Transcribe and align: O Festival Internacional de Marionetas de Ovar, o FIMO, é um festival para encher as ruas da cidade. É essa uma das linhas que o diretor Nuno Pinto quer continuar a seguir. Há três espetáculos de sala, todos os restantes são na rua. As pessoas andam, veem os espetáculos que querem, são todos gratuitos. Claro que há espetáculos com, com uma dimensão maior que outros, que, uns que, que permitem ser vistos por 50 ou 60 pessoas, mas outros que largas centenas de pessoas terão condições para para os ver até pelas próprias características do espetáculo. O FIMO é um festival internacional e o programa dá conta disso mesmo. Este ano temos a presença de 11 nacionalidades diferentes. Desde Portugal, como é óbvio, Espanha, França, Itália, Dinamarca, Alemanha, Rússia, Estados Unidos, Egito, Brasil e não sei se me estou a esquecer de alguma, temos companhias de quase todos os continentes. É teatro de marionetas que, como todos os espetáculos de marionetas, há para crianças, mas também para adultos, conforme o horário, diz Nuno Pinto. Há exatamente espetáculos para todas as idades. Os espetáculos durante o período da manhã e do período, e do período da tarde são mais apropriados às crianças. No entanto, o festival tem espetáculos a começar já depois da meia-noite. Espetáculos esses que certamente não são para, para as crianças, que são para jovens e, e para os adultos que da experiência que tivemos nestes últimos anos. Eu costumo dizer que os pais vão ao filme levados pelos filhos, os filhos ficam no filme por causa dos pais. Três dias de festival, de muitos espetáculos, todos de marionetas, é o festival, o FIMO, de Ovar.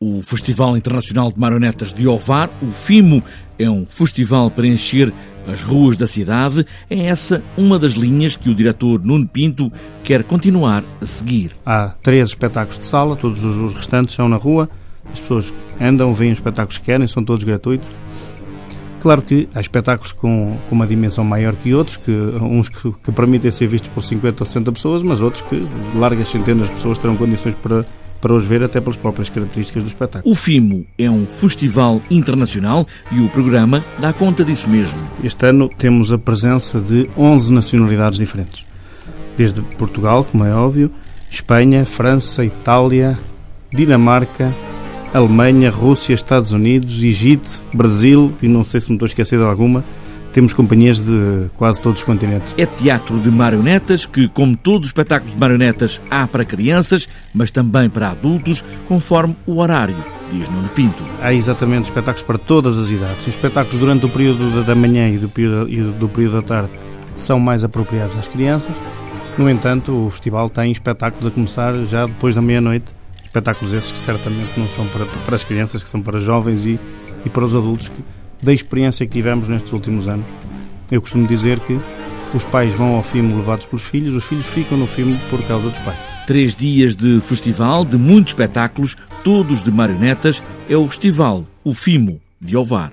O 0.00 0.22
Festival 0.22 0.76
Internacional 0.76 1.32
de 1.32 1.40
Marionetas 1.40 1.92
de 1.92 2.06
Ovar, 2.06 2.48
o 2.62 2.70
FIMO, 2.70 3.20
é 3.58 3.68
um 3.68 3.84
festival 3.84 4.48
para 4.48 4.64
encher 4.64 5.12
as 5.52 5.60
ruas 5.60 5.96
da 5.96 6.06
cidade. 6.06 6.64
É 6.88 7.06
essa 7.06 7.42
uma 7.56 7.80
das 7.80 7.94
linhas 7.94 8.36
que 8.36 8.48
o 8.48 8.54
diretor 8.54 9.04
Nuno 9.04 9.26
Pinto 9.26 9.72
quer 10.04 10.22
continuar 10.22 10.84
a 11.02 11.04
seguir. 11.04 11.50
Há 11.66 11.96
três 12.00 12.28
espetáculos 12.28 12.78
de 12.78 12.86
sala, 12.86 13.16
todos 13.16 13.42
os 13.42 13.74
restantes 13.74 14.14
são 14.14 14.28
na 14.28 14.36
rua. 14.36 14.70
As 15.12 15.18
pessoas 15.18 15.52
andam, 15.80 16.14
veem 16.14 16.30
os 16.30 16.38
espetáculos 16.38 16.78
que 16.78 16.84
querem, 16.84 17.08
são 17.08 17.24
todos 17.24 17.42
gratuitos. 17.42 17.88
Claro 19.00 19.20
que 19.20 19.48
há 19.52 19.60
espetáculos 19.60 20.12
com, 20.12 20.56
com 20.68 20.76
uma 20.76 20.86
dimensão 20.86 21.24
maior 21.24 21.56
que 21.56 21.74
outros, 21.74 21.96
que, 21.96 22.12
uns 22.40 22.68
que, 22.68 22.92
que 22.92 23.10
permitem 23.10 23.50
ser 23.50 23.66
vistos 23.66 23.90
por 23.90 24.04
50 24.04 24.44
ou 24.44 24.46
60 24.46 24.70
pessoas, 24.70 25.02
mas 25.02 25.20
outros 25.20 25.42
que 25.42 25.66
largas 25.96 26.28
centenas 26.28 26.68
de 26.68 26.74
pessoas 26.74 26.98
terão 26.98 27.16
condições 27.16 27.56
para 27.56 27.84
para 28.20 28.34
os 28.34 28.44
ver 28.44 28.62
até 28.62 28.80
pelas 28.80 28.96
próprias 28.96 29.28
características 29.28 29.82
do 29.82 29.86
espetáculo. 29.86 30.32
O 30.32 30.36
FIMO 30.36 30.86
é 30.98 31.10
um 31.10 31.26
festival 31.26 32.02
internacional 32.10 32.86
e 33.12 33.20
o 33.20 33.28
programa 33.28 33.84
dá 33.98 34.12
conta 34.12 34.44
disso 34.44 34.68
mesmo. 34.68 34.98
Este 35.22 35.46
ano 35.46 35.68
temos 35.68 36.12
a 36.12 36.18
presença 36.18 36.80
de 36.80 37.08
11 37.16 37.52
nacionalidades 37.52 38.18
diferentes. 38.18 38.64
Desde 39.36 39.60
Portugal, 39.62 40.24
como 40.24 40.44
é 40.44 40.52
óbvio, 40.52 40.90
Espanha, 41.30 41.84
França, 41.84 42.44
Itália, 42.44 43.18
Dinamarca, 43.72 44.52
Alemanha, 45.12 45.70
Rússia, 45.70 46.12
Estados 46.12 46.52
Unidos, 46.52 47.02
Egito, 47.02 47.62
Brasil 47.72 48.32
e 48.42 48.48
não 48.48 48.64
sei 48.64 48.80
se 48.80 48.88
me 48.88 48.96
estou 48.96 49.06
a 49.06 49.08
esquecer 49.08 49.38
de 49.38 49.44
alguma, 49.44 49.84
temos 50.32 50.52
companhias 50.52 50.98
de 50.98 51.46
quase 51.56 51.80
todos 51.80 52.00
os 52.00 52.04
continentes. 52.04 52.54
É 52.56 52.66
teatro 52.66 53.18
de 53.18 53.30
marionetas 53.30 54.06
que, 54.06 54.28
como 54.28 54.56
todos 54.56 54.86
os 54.86 54.88
espetáculos 54.88 55.34
de 55.34 55.40
marionetas, 55.40 56.00
há 56.10 56.26
para 56.26 56.44
crianças, 56.44 57.08
mas 57.34 57.50
também 57.50 57.88
para 57.88 58.10
adultos, 58.10 58.64
conforme 58.86 59.36
o 59.46 59.58
horário, 59.58 59.96
diz 60.30 60.48
Nuno 60.48 60.68
Pinto. 60.68 61.02
Há 61.22 61.32
exatamente 61.32 61.86
espetáculos 61.86 62.22
para 62.22 62.38
todas 62.38 62.78
as 62.78 62.90
idades. 62.90 63.22
Os 63.22 63.28
espetáculos 63.28 63.78
durante 63.78 64.06
o 64.06 64.08
período 64.08 64.64
da 64.64 64.74
manhã 64.74 65.08
e 65.08 65.18
do 65.18 65.28
período, 65.28 65.70
e 65.70 65.80
do 65.80 66.08
período 66.08 66.40
da 66.40 66.42
tarde 66.42 66.70
são 67.16 67.38
mais 67.38 67.64
apropriados 67.64 68.16
às 68.18 68.28
crianças. 68.28 68.74
No 69.36 69.48
entanto, 69.48 70.06
o 70.06 70.10
festival 70.10 70.48
tem 70.50 70.70
espetáculos 70.70 71.26
a 71.26 71.30
começar 71.30 71.74
já 71.84 72.06
depois 72.06 72.34
da 72.34 72.42
meia-noite. 72.42 72.86
Espetáculos 73.24 73.72
esses 73.72 73.92
que 73.92 73.98
certamente 73.98 74.58
não 74.58 74.68
são 74.68 74.86
para, 74.88 75.04
para 75.04 75.36
as 75.36 75.44
crianças, 75.44 75.82
que 75.82 75.88
são 75.88 76.00
para 76.00 76.18
jovens 76.18 76.64
e, 76.64 76.78
e 77.24 77.28
para 77.28 77.44
os 77.44 77.54
adultos 77.54 77.88
que 77.88 78.02
da 78.42 78.52
experiência 78.52 79.06
que 79.06 79.12
tivemos 79.12 79.48
nestes 79.48 79.72
últimos 79.72 80.08
anos. 80.08 80.26
Eu 80.90 81.00
costumo 81.00 81.26
dizer 81.26 81.60
que 81.60 81.78
os 82.34 82.44
pais 82.44 82.72
vão 82.74 82.94
ao 82.94 83.02
filme 83.02 83.34
levados 83.34 83.66
pelos 83.66 83.84
filhos, 83.84 84.14
os 84.14 84.24
filhos 84.24 84.46
ficam 84.46 84.76
no 84.76 84.86
filme 84.86 85.18
por 85.30 85.42
causa 85.44 85.68
dos 85.68 85.78
pais. 85.78 85.98
Três 86.26 86.54
dias 86.54 86.94
de 86.94 87.20
festival, 87.20 87.84
de 87.84 87.96
muitos 87.96 88.32
espetáculos, 88.32 88.96
todos 89.24 89.62
de 89.62 89.70
marionetas, 89.70 90.42
é 90.68 90.76
o 90.76 90.86
festival, 90.86 91.46
o 91.64 91.72
FIMO, 91.72 92.20
de 92.40 92.56
Ovar. 92.56 92.92